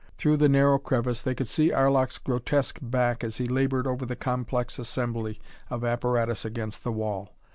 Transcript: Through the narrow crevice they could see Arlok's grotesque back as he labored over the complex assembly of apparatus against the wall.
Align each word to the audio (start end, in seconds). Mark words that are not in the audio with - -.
Through 0.17 0.37
the 0.37 0.49
narrow 0.49 0.79
crevice 0.79 1.21
they 1.21 1.35
could 1.35 1.47
see 1.47 1.69
Arlok's 1.71 2.17
grotesque 2.17 2.79
back 2.81 3.23
as 3.23 3.37
he 3.37 3.47
labored 3.47 3.85
over 3.85 4.03
the 4.03 4.15
complex 4.15 4.79
assembly 4.79 5.39
of 5.69 5.83
apparatus 5.85 6.43
against 6.43 6.83
the 6.83 6.91
wall. 6.91 7.35